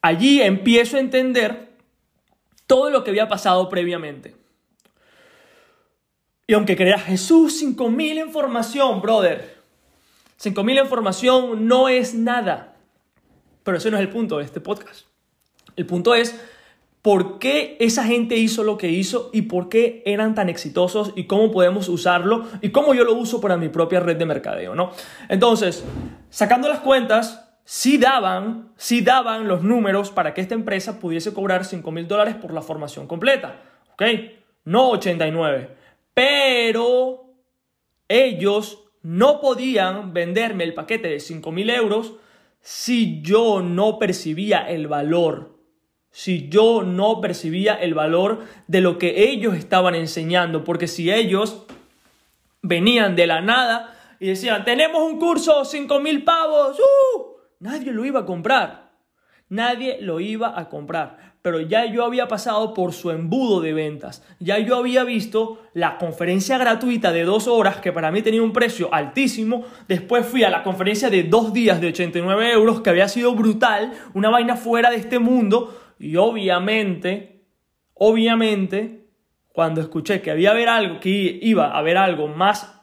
Allí 0.00 0.40
empiezo 0.40 0.96
a 0.96 1.00
entender 1.00 1.67
todo 2.68 2.90
lo 2.90 3.02
que 3.02 3.10
había 3.10 3.26
pasado 3.26 3.68
previamente. 3.68 4.36
Y 6.46 6.54
aunque 6.54 6.76
creas, 6.76 7.02
Jesús, 7.02 7.60
5.000 7.62 8.24
información, 8.24 9.02
brother. 9.02 9.56
5.000 10.40 10.82
información 10.82 11.66
no 11.66 11.88
es 11.88 12.14
nada. 12.14 12.76
Pero 13.64 13.78
ese 13.78 13.90
no 13.90 13.96
es 13.96 14.02
el 14.02 14.08
punto 14.08 14.38
de 14.38 14.44
este 14.44 14.60
podcast. 14.60 15.06
El 15.76 15.86
punto 15.86 16.14
es 16.14 16.40
por 17.02 17.38
qué 17.38 17.76
esa 17.80 18.04
gente 18.04 18.36
hizo 18.36 18.64
lo 18.64 18.76
que 18.76 18.88
hizo 18.88 19.30
y 19.32 19.42
por 19.42 19.68
qué 19.68 20.02
eran 20.04 20.34
tan 20.34 20.48
exitosos 20.48 21.12
y 21.16 21.24
cómo 21.24 21.50
podemos 21.50 21.88
usarlo 21.88 22.46
y 22.60 22.70
cómo 22.70 22.94
yo 22.94 23.04
lo 23.04 23.14
uso 23.14 23.40
para 23.40 23.56
mi 23.56 23.68
propia 23.68 24.00
red 24.00 24.16
de 24.16 24.26
mercadeo, 24.26 24.74
¿no? 24.74 24.92
Entonces, 25.28 25.84
sacando 26.30 26.68
las 26.68 26.80
cuentas, 26.80 27.47
sí 27.70 27.98
daban, 27.98 28.72
sí 28.78 29.02
daban 29.02 29.46
los 29.46 29.62
números 29.62 30.10
para 30.10 30.32
que 30.32 30.40
esta 30.40 30.54
empresa 30.54 30.98
pudiese 30.98 31.34
cobrar 31.34 31.66
5 31.66 31.90
mil 31.92 32.08
dólares 32.08 32.34
por 32.34 32.54
la 32.54 32.62
formación 32.62 33.06
completa. 33.06 33.60
¿Ok? 33.92 34.04
No 34.64 34.88
89. 34.88 35.76
Pero 36.14 37.26
ellos 38.08 38.84
no 39.02 39.42
podían 39.42 40.14
venderme 40.14 40.64
el 40.64 40.72
paquete 40.72 41.08
de 41.08 41.20
5 41.20 41.52
mil 41.52 41.68
euros 41.68 42.14
si 42.62 43.20
yo 43.20 43.60
no 43.60 43.98
percibía 43.98 44.60
el 44.70 44.86
valor. 44.86 45.58
Si 46.10 46.48
yo 46.48 46.82
no 46.82 47.20
percibía 47.20 47.74
el 47.74 47.92
valor 47.92 48.46
de 48.66 48.80
lo 48.80 48.96
que 48.96 49.30
ellos 49.30 49.54
estaban 49.54 49.94
enseñando. 49.94 50.64
Porque 50.64 50.88
si 50.88 51.12
ellos 51.12 51.66
venían 52.62 53.14
de 53.14 53.26
la 53.26 53.42
nada 53.42 54.16
y 54.18 54.28
decían, 54.28 54.64
tenemos 54.64 55.02
un 55.02 55.18
curso, 55.18 55.66
5 55.66 56.00
mil 56.00 56.24
pavos, 56.24 56.78
¡uh! 56.78 57.37
Nadie 57.60 57.92
lo 57.92 58.04
iba 58.04 58.20
a 58.20 58.26
comprar. 58.26 58.88
Nadie 59.48 59.98
lo 60.00 60.20
iba 60.20 60.58
a 60.58 60.68
comprar. 60.68 61.28
pero 61.40 61.60
ya 61.60 61.86
yo 61.86 62.04
había 62.04 62.28
pasado 62.28 62.74
por 62.74 62.92
su 62.92 63.10
embudo 63.10 63.62
de 63.62 63.72
ventas. 63.72 64.22
Ya 64.38 64.58
yo 64.58 64.76
había 64.76 65.04
visto 65.04 65.62
la 65.72 65.96
conferencia 65.96 66.58
gratuita 66.58 67.10
de 67.10 67.24
dos 67.24 67.48
horas, 67.48 67.76
que 67.76 67.92
para 67.92 68.10
mí 68.10 68.20
tenía 68.20 68.42
un 68.42 68.52
precio 68.52 68.92
altísimo. 68.92 69.64
Después 69.86 70.26
fui 70.26 70.44
a 70.44 70.50
la 70.50 70.62
conferencia 70.62 71.08
de 71.08 71.22
dos 71.22 71.54
días 71.54 71.80
de 71.80 71.86
89 71.86 72.52
euros, 72.52 72.82
que 72.82 72.90
había 72.90 73.08
sido 73.08 73.34
brutal, 73.34 73.92
una 74.12 74.28
vaina 74.28 74.56
fuera 74.56 74.90
de 74.90 74.96
este 74.96 75.18
mundo. 75.18 75.74
Y 75.98 76.16
obviamente, 76.16 77.46
obviamente, 77.94 79.06
cuando 79.52 79.80
escuché 79.80 80.20
que 80.20 80.30
había 80.30 80.50
haber 80.50 80.68
algo, 80.68 81.00
que 81.00 81.38
iba 81.40 81.68
a 81.68 81.78
haber 81.78 81.96
algo 81.96 82.28
más 82.28 82.78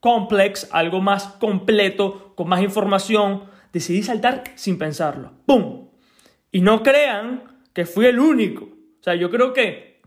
complex, 0.00 0.68
algo 0.72 1.00
más 1.00 1.24
completo, 1.40 2.34
con 2.34 2.48
más 2.48 2.60
información, 2.60 3.44
decidí 3.72 4.02
saltar 4.02 4.44
sin 4.54 4.78
pensarlo. 4.78 5.32
¡Pum! 5.46 5.88
Y 6.52 6.60
no 6.60 6.82
crean 6.82 7.44
que 7.72 7.86
fui 7.86 8.06
el 8.06 8.18
único. 8.18 8.64
O 8.64 9.02
sea, 9.02 9.14
yo 9.14 9.30
creo 9.30 9.52
que, 9.52 10.02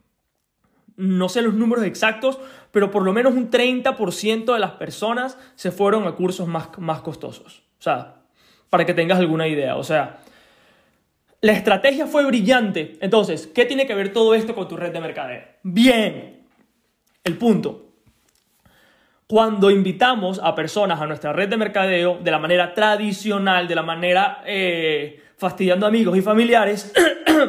no 0.95 1.29
sé 1.29 1.41
los 1.41 1.53
números 1.53 1.85
exactos, 1.85 2.39
pero 2.71 2.91
por 2.91 3.03
lo 3.03 3.13
menos 3.13 3.33
un 3.33 3.49
30% 3.49 4.53
de 4.53 4.59
las 4.59 4.71
personas 4.71 5.37
se 5.55 5.71
fueron 5.71 6.05
a 6.07 6.13
cursos 6.13 6.47
más, 6.47 6.69
más 6.77 7.01
costosos. 7.01 7.63
O 7.79 7.81
sea, 7.81 8.23
para 8.69 8.85
que 8.85 8.93
tengas 8.93 9.19
alguna 9.19 9.47
idea. 9.47 9.77
O 9.77 9.83
sea, 9.83 10.19
la 11.41 11.53
estrategia 11.53 12.07
fue 12.07 12.25
brillante. 12.25 12.97
Entonces, 13.01 13.47
¿qué 13.47 13.65
tiene 13.65 13.85
que 13.85 13.95
ver 13.95 14.13
todo 14.13 14.33
esto 14.33 14.55
con 14.55 14.67
tu 14.67 14.77
red 14.77 14.91
de 14.91 15.01
mercadeo? 15.01 15.43
Bien, 15.61 16.47
el 17.23 17.37
punto. 17.37 17.92
Cuando 19.27 19.71
invitamos 19.71 20.39
a 20.43 20.53
personas 20.53 20.99
a 21.01 21.07
nuestra 21.07 21.33
red 21.33 21.49
de 21.49 21.57
mercadeo 21.57 22.19
de 22.21 22.31
la 22.31 22.39
manera 22.39 22.73
tradicional, 22.73 23.67
de 23.67 23.75
la 23.75 23.83
manera 23.83 24.43
eh, 24.45 25.21
fastidiando 25.37 25.85
amigos 25.87 26.17
y 26.17 26.21
familiares, 26.21 26.93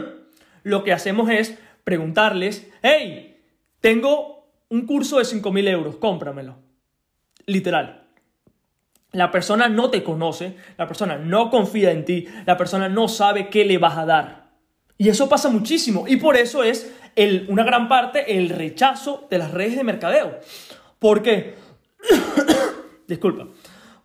lo 0.62 0.84
que 0.84 0.92
hacemos 0.92 1.30
es 1.30 1.58
preguntarles, 1.82 2.70
hey, 2.82 3.36
tengo 3.80 4.48
un 4.70 4.86
curso 4.86 5.18
de 5.18 5.24
5.000 5.24 5.68
euros, 5.68 5.96
cómpramelo. 5.96 6.56
Literal. 7.46 8.04
La 9.12 9.30
persona 9.30 9.68
no 9.68 9.90
te 9.90 10.02
conoce, 10.02 10.56
la 10.76 10.88
persona 10.88 11.18
no 11.18 11.50
confía 11.50 11.92
en 11.92 12.04
ti, 12.04 12.26
la 12.46 12.56
persona 12.56 12.88
no 12.88 13.06
sabe 13.06 13.48
qué 13.48 13.64
le 13.64 13.78
vas 13.78 13.96
a 13.96 14.06
dar. 14.06 14.44
Y 14.96 15.08
eso 15.08 15.28
pasa 15.28 15.48
muchísimo. 15.48 16.06
Y 16.08 16.16
por 16.16 16.36
eso 16.36 16.64
es 16.64 16.92
el, 17.14 17.46
una 17.48 17.64
gran 17.64 17.88
parte 17.88 18.38
el 18.38 18.48
rechazo 18.48 19.26
de 19.30 19.38
las 19.38 19.50
redes 19.50 19.76
de 19.76 19.84
mercadeo. 19.84 20.40
¿Por 20.98 21.22
qué? 21.22 21.54
Disculpa. 23.08 23.48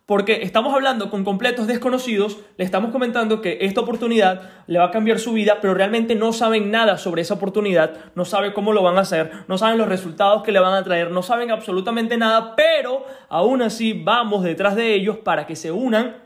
Porque 0.06 0.42
estamos 0.42 0.74
hablando 0.74 1.08
con 1.08 1.22
completos 1.22 1.68
desconocidos, 1.68 2.38
le 2.56 2.64
estamos 2.64 2.90
comentando 2.90 3.40
que 3.40 3.58
esta 3.60 3.80
oportunidad 3.80 4.50
le 4.66 4.80
va 4.80 4.86
a 4.86 4.90
cambiar 4.90 5.20
su 5.20 5.32
vida, 5.32 5.58
pero 5.60 5.72
realmente 5.72 6.16
no 6.16 6.32
saben 6.32 6.72
nada 6.72 6.98
sobre 6.98 7.22
esa 7.22 7.34
oportunidad, 7.34 8.12
no 8.16 8.24
saben 8.24 8.52
cómo 8.52 8.72
lo 8.72 8.82
van 8.82 8.98
a 8.98 9.02
hacer, 9.02 9.30
no 9.46 9.56
saben 9.56 9.78
los 9.78 9.88
resultados 9.88 10.42
que 10.42 10.50
le 10.50 10.58
van 10.58 10.74
a 10.74 10.82
traer, 10.82 11.12
no 11.12 11.22
saben 11.22 11.52
absolutamente 11.52 12.16
nada, 12.16 12.56
pero 12.56 13.04
aún 13.28 13.62
así 13.62 13.92
vamos 13.92 14.42
detrás 14.42 14.74
de 14.74 14.94
ellos 14.94 15.18
para 15.18 15.46
que 15.46 15.54
se 15.54 15.70
unan 15.70 16.16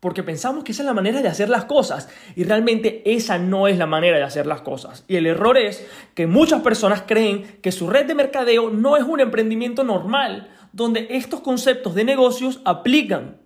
porque 0.00 0.22
pensamos 0.22 0.62
que 0.62 0.72
esa 0.72 0.82
es 0.82 0.86
la 0.86 0.94
manera 0.94 1.22
de 1.22 1.28
hacer 1.28 1.48
las 1.48 1.64
cosas 1.64 2.08
y 2.36 2.44
realmente 2.44 3.02
esa 3.04 3.38
no 3.38 3.66
es 3.66 3.78
la 3.78 3.86
manera 3.86 4.16
de 4.16 4.22
hacer 4.22 4.46
las 4.46 4.60
cosas. 4.60 5.04
Y 5.08 5.16
el 5.16 5.26
error 5.26 5.58
es 5.58 5.86
que 6.14 6.26
muchas 6.26 6.62
personas 6.62 7.02
creen 7.06 7.58
que 7.62 7.72
su 7.72 7.88
red 7.88 8.06
de 8.06 8.14
mercadeo 8.14 8.70
no 8.70 8.96
es 8.96 9.02
un 9.02 9.20
emprendimiento 9.20 9.82
normal, 9.82 10.50
donde 10.72 11.08
estos 11.10 11.40
conceptos 11.40 11.94
de 11.94 12.04
negocios 12.04 12.60
aplican, 12.64 13.38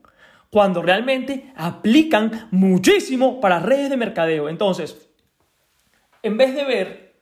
cuando 0.50 0.82
realmente 0.82 1.50
aplican 1.56 2.48
muchísimo 2.50 3.40
para 3.40 3.58
redes 3.58 3.88
de 3.88 3.96
mercadeo. 3.96 4.50
Entonces, 4.50 5.08
en 6.22 6.36
vez 6.36 6.54
de 6.54 6.64
ver 6.64 7.14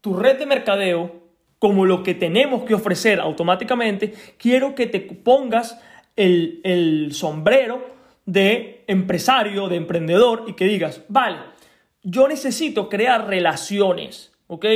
tu 0.00 0.14
red 0.14 0.38
de 0.38 0.46
mercadeo 0.46 1.20
como 1.58 1.84
lo 1.84 2.04
que 2.04 2.14
tenemos 2.14 2.62
que 2.62 2.74
ofrecer 2.74 3.18
automáticamente, 3.18 4.14
quiero 4.38 4.76
que 4.76 4.86
te 4.86 5.00
pongas 5.00 5.80
el, 6.14 6.60
el 6.62 7.12
sombrero 7.12 7.99
de 8.26 8.84
empresario, 8.86 9.68
de 9.68 9.76
emprendedor 9.76 10.44
y 10.46 10.54
que 10.54 10.66
digas, 10.66 11.02
vale, 11.08 11.38
yo 12.02 12.28
necesito 12.28 12.88
crear 12.88 13.26
relaciones, 13.26 14.32
¿ok? 14.46 14.66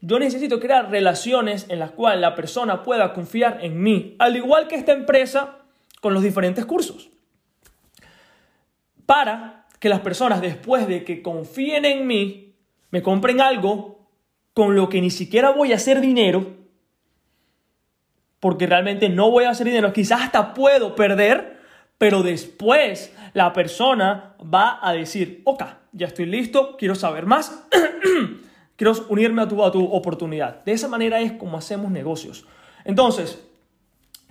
Yo 0.00 0.18
necesito 0.18 0.60
crear 0.60 0.90
relaciones 0.90 1.66
en 1.68 1.80
las 1.80 1.90
cuales 1.90 2.20
la 2.20 2.34
persona 2.34 2.82
pueda 2.82 3.12
confiar 3.12 3.58
en 3.62 3.82
mí, 3.82 4.14
al 4.18 4.36
igual 4.36 4.68
que 4.68 4.76
esta 4.76 4.92
empresa 4.92 5.58
con 6.00 6.14
los 6.14 6.22
diferentes 6.22 6.64
cursos. 6.64 7.10
Para 9.06 9.66
que 9.80 9.88
las 9.88 10.00
personas 10.00 10.40
después 10.40 10.86
de 10.86 11.04
que 11.04 11.22
confíen 11.22 11.84
en 11.84 12.06
mí, 12.06 12.54
me 12.90 13.02
compren 13.02 13.40
algo 13.40 14.08
con 14.54 14.74
lo 14.74 14.88
que 14.88 15.00
ni 15.00 15.10
siquiera 15.10 15.50
voy 15.50 15.72
a 15.72 15.76
hacer 15.76 16.00
dinero, 16.00 16.56
porque 18.40 18.66
realmente 18.66 19.08
no 19.08 19.30
voy 19.30 19.44
a 19.44 19.50
hacer 19.50 19.66
dinero, 19.66 19.92
quizás 19.92 20.22
hasta 20.22 20.54
puedo 20.54 20.94
perder, 20.94 21.57
pero 21.98 22.22
después 22.22 23.12
la 23.34 23.52
persona 23.52 24.36
va 24.42 24.78
a 24.80 24.92
decir, 24.92 25.42
ok, 25.44 25.64
ya 25.92 26.06
estoy 26.06 26.26
listo, 26.26 26.76
quiero 26.76 26.94
saber 26.94 27.26
más. 27.26 27.66
quiero 28.76 28.92
unirme 29.08 29.42
a 29.42 29.48
tu, 29.48 29.64
a 29.64 29.72
tu 29.72 29.84
oportunidad. 29.84 30.64
De 30.64 30.72
esa 30.72 30.88
manera 30.88 31.20
es 31.20 31.32
como 31.32 31.58
hacemos 31.58 31.90
negocios. 31.90 32.46
Entonces, 32.84 33.44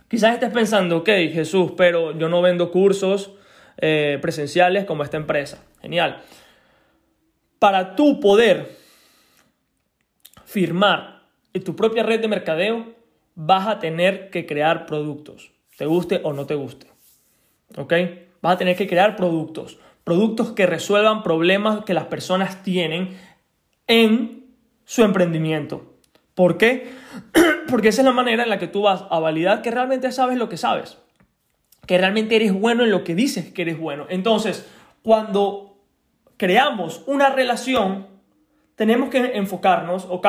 quizás 0.08 0.34
estés 0.34 0.52
pensando, 0.52 0.98
ok, 0.98 1.10
Jesús, 1.32 1.74
pero 1.76 2.18
yo 2.18 2.30
no 2.30 2.42
vendo 2.42 2.72
cursos 2.72 3.32
eh, 3.78 4.18
presenciales 4.22 4.86
como 4.86 5.04
esta 5.04 5.18
empresa. 5.18 5.62
Genial. 5.82 6.24
Para 7.60 7.96
tú 7.96 8.20
poder 8.20 8.78
firmar 10.46 11.24
en 11.54 11.64
tu 11.64 11.76
propia 11.76 12.04
red 12.04 12.22
de 12.22 12.28
mercadeo, 12.30 12.94
vas 13.36 13.68
a 13.68 13.80
tener 13.80 14.30
que 14.30 14.46
crear 14.46 14.86
productos, 14.86 15.52
te 15.78 15.86
guste 15.86 16.22
o 16.24 16.34
no 16.34 16.46
te 16.46 16.56
guste. 16.56 16.88
¿Ok? 17.76 17.94
Vas 18.42 18.56
a 18.56 18.58
tener 18.58 18.76
que 18.76 18.88
crear 18.88 19.16
productos. 19.16 19.80
Productos 20.04 20.52
que 20.52 20.66
resuelvan 20.66 21.24
problemas 21.24 21.84
que 21.84 21.94
las 21.94 22.06
personas 22.06 22.64
tienen 22.64 23.18
en 23.88 24.46
su 24.86 25.04
emprendimiento. 25.04 25.98
¿Por 26.34 26.58
qué? 26.58 26.92
Porque 27.68 27.90
esa 27.90 28.02
es 28.02 28.06
la 28.06 28.14
manera 28.14 28.44
en 28.44 28.50
la 28.50 28.60
que 28.60 28.68
tú 28.68 28.84
vas 28.84 29.04
a 29.10 29.20
validar 29.20 29.62
que 29.62 29.72
realmente 29.72 30.12
sabes 30.12 30.38
lo 30.38 30.50
que 30.50 30.58
sabes, 30.58 30.98
que 31.86 31.98
realmente 31.98 32.36
eres 32.36 32.54
bueno 32.54 32.84
en 32.84 32.92
lo 32.92 33.04
que 33.04 33.16
dices 33.16 33.52
que 33.52 33.64
eres 33.64 33.80
bueno. 33.80 34.06
Entonces, 34.10 34.66
cuando 35.02 35.78
creamos 36.38 37.04
una 37.08 37.30
relación, 37.30 38.08
tenemos 38.76 39.10
que 39.10 39.36
enfocarnos, 39.36 40.06
ok, 40.08 40.28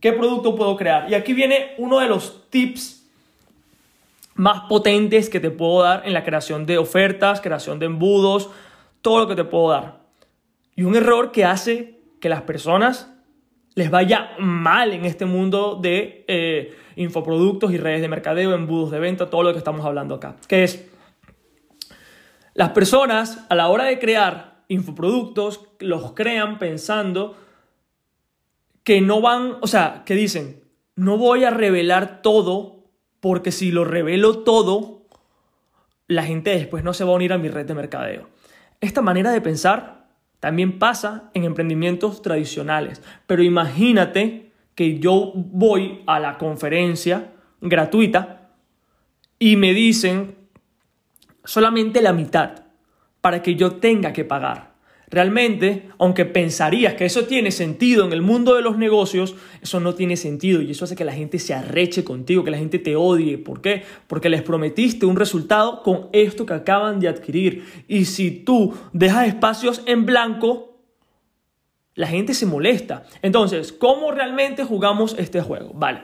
¿qué 0.00 0.12
producto 0.14 0.56
puedo 0.56 0.76
crear? 0.76 1.10
Y 1.10 1.14
aquí 1.14 1.34
viene 1.34 1.74
uno 1.78 2.00
de 2.00 2.08
los 2.08 2.50
tips 2.50 2.99
más 4.40 4.62
potentes 4.70 5.28
que 5.28 5.38
te 5.38 5.50
puedo 5.50 5.82
dar 5.82 6.00
en 6.06 6.14
la 6.14 6.24
creación 6.24 6.64
de 6.64 6.78
ofertas, 6.78 7.42
creación 7.42 7.78
de 7.78 7.84
embudos, 7.84 8.48
todo 9.02 9.18
lo 9.18 9.28
que 9.28 9.34
te 9.34 9.44
puedo 9.44 9.68
dar. 9.68 10.00
Y 10.74 10.84
un 10.84 10.96
error 10.96 11.30
que 11.30 11.44
hace 11.44 12.00
que 12.22 12.30
las 12.30 12.40
personas 12.40 13.12
les 13.74 13.90
vaya 13.90 14.30
mal 14.38 14.94
en 14.94 15.04
este 15.04 15.26
mundo 15.26 15.78
de 15.78 16.24
eh, 16.26 16.74
infoproductos 16.96 17.70
y 17.70 17.76
redes 17.76 18.00
de 18.00 18.08
mercadeo, 18.08 18.54
embudos 18.54 18.90
de 18.90 18.98
venta, 18.98 19.28
todo 19.28 19.42
lo 19.42 19.52
que 19.52 19.58
estamos 19.58 19.84
hablando 19.84 20.14
acá. 20.14 20.36
Que 20.48 20.64
es, 20.64 20.90
las 22.54 22.70
personas 22.70 23.44
a 23.50 23.54
la 23.54 23.68
hora 23.68 23.84
de 23.84 23.98
crear 23.98 24.64
infoproductos 24.68 25.68
los 25.80 26.12
crean 26.12 26.58
pensando 26.58 27.36
que 28.84 29.02
no 29.02 29.20
van, 29.20 29.58
o 29.60 29.66
sea, 29.66 30.02
que 30.06 30.14
dicen, 30.14 30.64
no 30.96 31.18
voy 31.18 31.44
a 31.44 31.50
revelar 31.50 32.22
todo 32.22 32.79
porque 33.20 33.52
si 33.52 33.70
lo 33.70 33.84
revelo 33.84 34.40
todo, 34.40 35.02
la 36.06 36.24
gente 36.24 36.50
después 36.50 36.82
no 36.82 36.92
se 36.94 37.04
va 37.04 37.12
a 37.12 37.16
unir 37.16 37.32
a 37.32 37.38
mi 37.38 37.48
red 37.48 37.66
de 37.66 37.74
mercadeo. 37.74 38.28
Esta 38.80 39.02
manera 39.02 39.30
de 39.30 39.40
pensar 39.40 40.08
también 40.40 40.78
pasa 40.78 41.30
en 41.34 41.44
emprendimientos 41.44 42.22
tradicionales. 42.22 43.02
Pero 43.26 43.42
imagínate 43.42 44.52
que 44.74 44.98
yo 44.98 45.32
voy 45.34 46.02
a 46.06 46.18
la 46.18 46.38
conferencia 46.38 47.32
gratuita 47.60 48.50
y 49.38 49.56
me 49.56 49.74
dicen 49.74 50.36
solamente 51.44 52.00
la 52.00 52.14
mitad 52.14 52.64
para 53.20 53.42
que 53.42 53.54
yo 53.54 53.76
tenga 53.76 54.12
que 54.12 54.24
pagar. 54.24 54.69
Realmente, 55.10 55.88
aunque 55.98 56.24
pensarías 56.24 56.94
que 56.94 57.04
eso 57.04 57.24
tiene 57.24 57.50
sentido 57.50 58.06
en 58.06 58.12
el 58.12 58.22
mundo 58.22 58.54
de 58.54 58.62
los 58.62 58.78
negocios, 58.78 59.34
eso 59.60 59.80
no 59.80 59.96
tiene 59.96 60.16
sentido 60.16 60.62
y 60.62 60.70
eso 60.70 60.84
hace 60.84 60.94
que 60.94 61.04
la 61.04 61.12
gente 61.12 61.40
se 61.40 61.52
arreche 61.52 62.04
contigo, 62.04 62.44
que 62.44 62.52
la 62.52 62.58
gente 62.58 62.78
te 62.78 62.94
odie. 62.94 63.36
¿Por 63.36 63.60
qué? 63.60 63.82
Porque 64.06 64.28
les 64.28 64.42
prometiste 64.42 65.06
un 65.06 65.16
resultado 65.16 65.82
con 65.82 66.08
esto 66.12 66.46
que 66.46 66.54
acaban 66.54 67.00
de 67.00 67.08
adquirir. 67.08 67.64
Y 67.88 68.04
si 68.04 68.30
tú 68.30 68.72
dejas 68.92 69.26
espacios 69.26 69.82
en 69.86 70.06
blanco, 70.06 70.78
la 71.96 72.06
gente 72.06 72.32
se 72.32 72.46
molesta. 72.46 73.04
Entonces, 73.20 73.72
¿cómo 73.72 74.12
realmente 74.12 74.62
jugamos 74.62 75.16
este 75.18 75.40
juego? 75.40 75.72
Vale. 75.74 76.02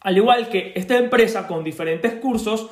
Al 0.00 0.16
igual 0.16 0.48
que 0.48 0.72
esta 0.74 0.96
empresa 0.96 1.46
con 1.46 1.64
diferentes 1.64 2.14
cursos, 2.14 2.68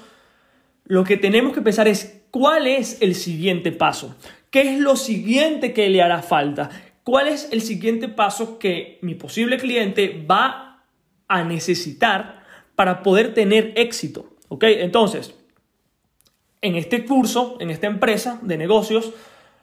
lo 0.85 1.05
que 1.05 1.19
tenemos 1.19 1.53
que 1.53 1.61
pensar 1.61 1.87
es 1.87 2.23
cuál 2.31 2.67
es 2.67 3.03
el 3.03 3.15
siguiente 3.15 3.73
paso. 3.73 4.17
¿Qué 4.55 4.75
es 4.75 4.79
lo 4.79 4.95
siguiente 4.95 5.73
que 5.73 5.89
le 5.89 6.01
hará 6.01 6.23
falta? 6.23 6.71
cuál 7.03 7.27
es 7.27 7.49
el 7.51 7.61
siguiente 7.61 8.09
paso 8.09 8.59
que 8.59 8.99
mi 9.03 9.17
posible 9.17 9.59
cliente 9.59 10.25
va 10.31 10.85
a 11.27 11.43
necesitar 11.43 12.45
para 12.75 13.03
poder 13.03 13.35
tener 13.35 13.73
éxito. 13.77 14.31
¿Ok? 14.49 14.65
Entonces, 14.65 15.35
en 16.61 16.77
este 16.77 17.05
curso, 17.05 17.57
en 17.59 17.71
esta 17.71 17.89
empresa 17.89 18.39
de 18.43 18.57
negocios, 18.57 19.13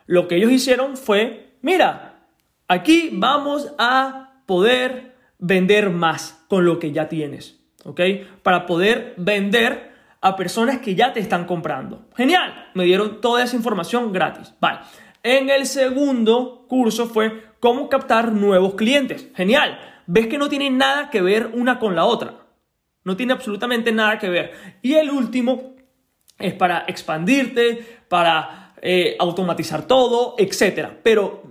lo 0.06 0.28
que 0.28 0.36
ellos 0.36 0.52
hicieron 0.52 0.98
fue, 0.98 1.54
mira, 1.62 2.26
aquí 2.68 3.12
vamos 3.14 3.74
a 3.78 4.44
poder 4.46 5.16
vender 5.40 5.90
más 5.90 6.44
con 6.50 6.66
lo 6.66 6.80
que 6.80 6.92
ya 6.92 7.10
tienes. 7.10 7.60
¿Ok? 7.86 8.02
Para 8.44 8.66
poder 8.66 9.14
vender 9.16 9.91
a 10.22 10.36
personas 10.36 10.80
que 10.80 10.96
ya 10.96 11.14
te 11.14 11.20
están 11.20 11.46
comprando. 11.46 12.06
Genial, 12.16 12.70
me 12.76 12.86
dieron 12.86 13.20
toda 13.22 13.44
esa 13.44 13.56
información 13.56 14.14
gratis. 14.14 14.54
Vale. 14.60 14.80
En 15.24 15.50
el 15.50 15.66
segundo 15.66 16.66
curso 16.68 17.08
fue 17.08 17.44
cómo 17.60 17.90
captar 17.90 18.32
nuevos 18.32 18.76
clientes. 18.76 19.28
Genial. 19.36 19.80
Ves 20.06 20.28
que 20.28 20.38
no 20.38 20.50
tiene 20.50 20.70
nada 20.70 21.10
que 21.10 21.22
ver 21.22 21.52
una 21.54 21.80
con 21.80 21.96
la 21.96 22.06
otra. 22.06 22.36
No 23.04 23.18
tiene 23.18 23.34
absolutamente 23.34 23.92
nada 23.92 24.20
que 24.20 24.30
ver. 24.30 24.54
Y 24.82 24.94
el 24.94 25.10
último 25.10 25.76
es 26.38 26.54
para 26.54 26.86
expandirte, 26.88 28.02
para 28.08 28.74
eh, 28.82 29.16
automatizar 29.20 29.88
todo, 29.88 30.36
etc. 30.38 30.90
Pero 31.04 31.44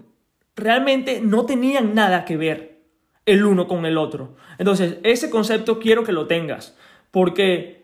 realmente 0.54 1.20
no 1.20 1.44
tenían 1.44 1.94
nada 1.94 2.24
que 2.24 2.36
ver 2.36 2.82
el 3.26 3.44
uno 3.44 3.66
con 3.66 3.84
el 3.86 3.98
otro. 3.98 4.36
Entonces, 4.58 4.98
ese 5.02 5.30
concepto 5.30 5.78
quiero 5.78 6.04
que 6.04 6.12
lo 6.12 6.26
tengas. 6.26 6.76
Porque 7.10 7.79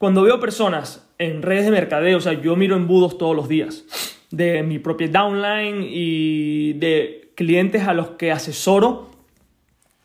cuando 0.00 0.22
veo 0.22 0.40
personas 0.40 1.06
en 1.18 1.42
redes 1.42 1.66
de 1.66 1.72
mercadeo, 1.72 2.16
o 2.16 2.20
sea, 2.22 2.32
yo 2.32 2.56
miro 2.56 2.74
embudos 2.74 3.18
todos 3.18 3.36
los 3.36 3.50
días 3.50 3.84
de 4.30 4.62
mi 4.62 4.78
propia 4.78 5.08
downline 5.08 5.84
y 5.86 6.72
de 6.72 7.32
clientes 7.34 7.86
a 7.86 7.92
los 7.92 8.12
que 8.12 8.32
asesoro 8.32 9.10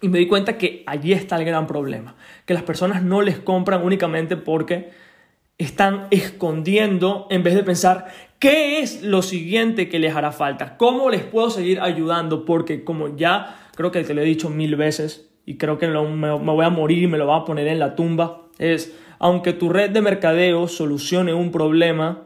y 0.01 0.09
me 0.09 0.19
di 0.19 0.27
cuenta 0.27 0.57
que 0.57 0.83
allí 0.85 1.13
está 1.13 1.37
el 1.37 1.45
gran 1.45 1.65
problema, 1.65 2.17
que 2.45 2.53
las 2.53 2.63
personas 2.63 3.03
no 3.03 3.21
les 3.21 3.39
compran 3.39 3.85
únicamente 3.85 4.35
porque 4.35 4.89
están 5.57 6.07
escondiendo 6.11 7.27
en 7.29 7.43
vez 7.43 7.55
de 7.55 7.63
pensar 7.63 8.07
qué 8.37 8.81
es 8.81 9.01
lo 9.01 9.21
siguiente 9.21 9.87
que 9.87 9.99
les 9.99 10.13
hará 10.13 10.33
falta, 10.33 10.75
cómo 10.75 11.09
les 11.09 11.23
puedo 11.23 11.49
seguir 11.49 11.79
ayudando, 11.79 12.43
porque 12.43 12.83
como 12.83 13.15
ya 13.15 13.69
creo 13.77 13.91
que 13.91 14.03
te 14.03 14.13
lo 14.13 14.21
he 14.21 14.25
dicho 14.25 14.49
mil 14.49 14.75
veces 14.75 15.29
y 15.45 15.55
creo 15.55 15.77
que 15.77 15.87
me, 15.87 16.01
me 16.01 16.33
voy 16.33 16.65
a 16.65 16.69
morir 16.69 17.01
y 17.01 17.07
me 17.07 17.17
lo 17.17 17.27
va 17.27 17.37
a 17.37 17.45
poner 17.45 17.69
en 17.69 17.79
la 17.79 17.95
tumba, 17.95 18.41
es 18.59 18.93
aunque 19.19 19.53
tu 19.53 19.69
red 19.69 19.91
de 19.91 20.01
mercadeo 20.01 20.67
solucione 20.67 21.33
un 21.33 21.51
problema, 21.51 22.23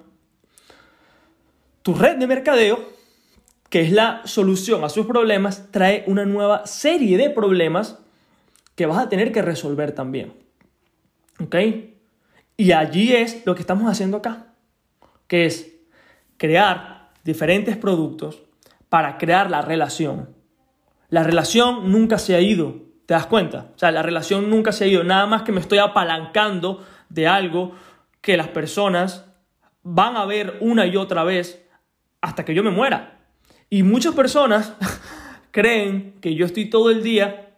tu 1.81 1.93
red 1.93 2.17
de 2.17 2.27
mercadeo, 2.27 2.79
que 3.69 3.81
es 3.81 3.91
la 3.91 4.21
solución 4.25 4.83
a 4.83 4.89
sus 4.89 5.05
problemas, 5.05 5.71
trae 5.71 6.03
una 6.07 6.25
nueva 6.25 6.65
serie 6.65 7.17
de 7.17 7.29
problemas 7.29 7.99
que 8.75 8.85
vas 8.85 8.97
a 8.97 9.09
tener 9.09 9.31
que 9.31 9.41
resolver 9.41 9.91
también. 9.91 10.33
¿Ok? 11.39 11.55
Y 12.57 12.71
allí 12.71 13.13
es 13.13 13.45
lo 13.45 13.55
que 13.55 13.61
estamos 13.61 13.89
haciendo 13.89 14.17
acá, 14.17 14.47
que 15.27 15.45
es 15.45 15.75
crear 16.37 17.11
diferentes 17.23 17.77
productos 17.77 18.41
para 18.89 19.17
crear 19.17 19.49
la 19.49 19.61
relación. 19.61 20.35
La 21.09 21.23
relación 21.23 21.91
nunca 21.91 22.17
se 22.17 22.35
ha 22.35 22.41
ido, 22.41 22.88
¿te 23.09 23.15
das 23.15 23.25
cuenta? 23.25 23.71
O 23.75 23.79
sea, 23.79 23.89
la 23.89 24.03
relación 24.03 24.51
nunca 24.51 24.71
se 24.71 24.83
ha 24.83 24.87
ido, 24.87 25.03
nada 25.03 25.25
más 25.25 25.41
que 25.41 25.51
me 25.51 25.61
estoy 25.61 25.79
apalancando 25.79 26.85
de 27.09 27.27
algo 27.27 27.71
que 28.21 28.37
las 28.37 28.49
personas 28.49 29.25
van 29.81 30.15
a 30.15 30.25
ver 30.25 30.57
una 30.61 30.85
y 30.85 30.95
otra 30.95 31.23
vez 31.23 31.65
hasta 32.21 32.45
que 32.45 32.53
yo 32.53 32.63
me 32.63 32.69
muera. 32.69 33.17
Y 33.67 33.81
muchas 33.81 34.13
personas 34.13 34.75
creen 35.49 36.17
que 36.21 36.35
yo 36.35 36.45
estoy 36.45 36.69
todo 36.69 36.91
el 36.91 37.01
día 37.01 37.55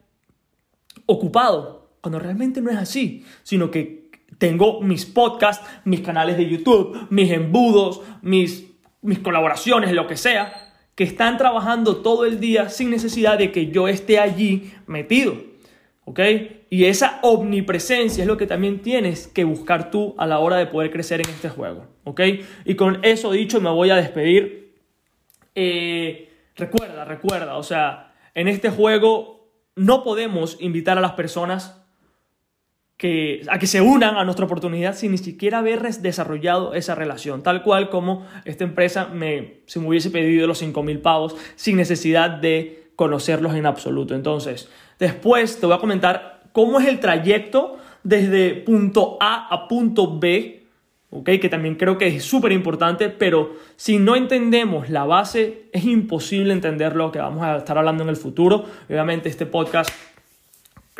ocupado, 1.05 1.89
cuando 1.99 2.17
realmente 2.17 2.61
no 2.61 2.71
es 2.71 2.77
así, 2.77 3.25
sino 3.43 3.69
que 3.71 4.09
tengo 4.37 4.79
mis 4.79 5.05
podcasts, 5.05 5.67
mis 5.83 5.99
canales 5.99 6.37
de 6.37 6.47
YouTube, 6.47 7.07
mis 7.09 7.29
embudos, 7.29 7.99
mis, 8.21 8.67
mis 9.01 9.19
colaboraciones, 9.19 9.91
lo 9.91 10.07
que 10.07 10.15
sea, 10.15 10.70
que 10.95 11.03
están 11.03 11.37
trabajando 11.37 11.97
todo 11.97 12.25
el 12.25 12.39
día 12.39 12.69
sin 12.69 12.89
necesidad 12.89 13.37
de 13.37 13.51
que 13.51 13.67
yo 13.67 13.87
esté 13.87 14.19
allí 14.19 14.71
metido. 14.87 15.35
¿Ok? 16.05 16.19
Y 16.69 16.85
esa 16.85 17.19
omnipresencia 17.21 18.23
es 18.23 18.27
lo 18.27 18.37
que 18.37 18.47
también 18.47 18.81
tienes 18.81 19.27
que 19.27 19.43
buscar 19.43 19.91
tú 19.91 20.15
a 20.17 20.25
la 20.25 20.39
hora 20.39 20.57
de 20.57 20.67
poder 20.67 20.91
crecer 20.91 21.21
en 21.21 21.29
este 21.29 21.49
juego. 21.49 21.87
¿Ok? 22.03 22.21
Y 22.65 22.75
con 22.75 23.03
eso 23.03 23.31
dicho 23.31 23.61
me 23.61 23.69
voy 23.69 23.89
a 23.89 23.95
despedir. 23.95 24.75
Eh, 25.55 26.29
recuerda, 26.55 27.05
recuerda, 27.05 27.57
o 27.57 27.63
sea, 27.63 28.13
en 28.33 28.47
este 28.47 28.69
juego 28.69 29.51
no 29.75 30.03
podemos 30.03 30.57
invitar 30.59 30.97
a 30.97 31.01
las 31.01 31.13
personas 31.13 31.80
a 33.49 33.57
que 33.59 33.67
se 33.67 33.81
unan 33.81 34.15
a 34.15 34.23
nuestra 34.23 34.45
oportunidad 34.45 34.95
sin 34.95 35.11
ni 35.11 35.17
siquiera 35.17 35.59
haber 35.59 35.81
desarrollado 35.81 36.73
esa 36.73 36.95
relación, 36.95 37.41
tal 37.41 37.63
cual 37.63 37.89
como 37.89 38.25
esta 38.45 38.63
empresa 38.63 39.07
me, 39.07 39.61
se 39.65 39.79
me 39.79 39.87
hubiese 39.87 40.11
pedido 40.11 40.47
los 40.47 40.59
5 40.59 40.83
mil 40.83 40.99
pavos 40.99 41.35
sin 41.55 41.77
necesidad 41.77 42.29
de 42.29 42.91
conocerlos 42.95 43.55
en 43.55 43.65
absoluto. 43.65 44.13
Entonces, 44.13 44.69
después 44.99 45.59
te 45.59 45.65
voy 45.65 45.75
a 45.75 45.79
comentar 45.79 46.43
cómo 46.51 46.79
es 46.79 46.87
el 46.87 46.99
trayecto 46.99 47.77
desde 48.03 48.53
punto 48.53 49.17
A 49.19 49.47
a 49.47 49.67
punto 49.67 50.19
B 50.19 50.61
que 51.23 51.49
también 51.49 51.75
creo 51.75 51.97
que 51.97 52.07
es 52.07 52.23
súper 52.23 52.53
importante, 52.53 53.09
pero 53.09 53.55
si 53.75 53.99
no 53.99 54.15
entendemos 54.15 54.89
la 54.89 55.03
base, 55.03 55.67
es 55.73 55.83
imposible 55.83 56.53
entender 56.53 56.95
lo 56.95 57.11
que 57.11 57.19
vamos 57.19 57.43
a 57.43 57.57
estar 57.57 57.77
hablando 57.77 58.03
en 58.03 58.09
el 58.09 58.15
futuro. 58.15 58.65
Obviamente 58.89 59.27
este 59.27 59.45
podcast, 59.45 59.89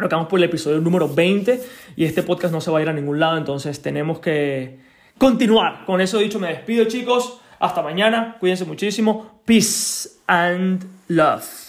creo 0.08 0.28
por 0.28 0.40
el 0.40 0.46
episodio 0.46 0.80
número 0.80 1.08
20 1.08 1.62
y 1.96 2.06
este 2.06 2.24
podcast 2.24 2.54
no 2.54 2.62
se 2.62 2.72
va 2.72 2.80
a 2.80 2.82
ir 2.82 2.90
a 2.90 2.94
ningún 2.94 3.20
lado, 3.20 3.38
entonces 3.38 3.82
tenemos 3.82 4.20
que 4.20 4.80
continuar. 5.18 5.86
Con 5.86 6.02
eso 6.02 6.18
dicho, 6.18 6.40
me 6.40 6.48
despido 6.48 6.86
chicos, 6.86 7.40
hasta 7.60 7.82
mañana, 7.82 8.38
cuídense 8.40 8.66
muchísimo, 8.66 9.42
peace 9.46 10.10
and 10.28 10.84
love. 11.08 11.61